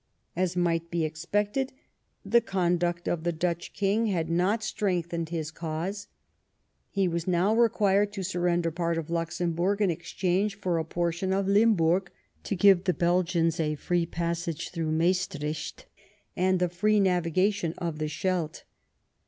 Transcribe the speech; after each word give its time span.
As 0.35 0.57
might 0.57 0.89
be 0.89 1.05
expected, 1.05 1.73
the 2.25 2.41
conduct 2.41 3.07
of 3.07 3.23
the 3.23 3.31
Dutch 3.31 3.71
King 3.71 4.07
had 4.07 4.31
not 4.31 4.63
strengthened 4.63 5.29
his 5.29 5.51
BELGIAN 5.51 5.67
INDEPENDENCE. 5.75 6.07
49 6.95 6.95
cause. 6.97 6.97
He 6.99 7.07
was 7.07 7.27
now 7.27 7.53
required 7.55 8.11
to 8.13 8.23
surrender 8.23 8.71
part 8.71 8.97
of 8.97 9.09
liuxemburg 9.09 9.79
in 9.79 9.91
exchange 9.91 10.55
for 10.59 10.79
a 10.79 10.83
portion 10.85 11.31
of 11.31 11.47
Limburg, 11.47 12.09
to 12.45 12.55
give 12.55 12.85
the 12.85 12.95
Belgians 12.95 13.59
a 13.59 13.75
free 13.75 14.07
passage 14.07 14.69
through 14.71 14.89
Maestricht 14.89 15.85
and 16.35 16.57
the 16.59 16.67
free 16.69 16.99
navigation 16.99 17.75
of 17.77 17.99
the 17.99 18.07
Scheldt. 18.07 18.63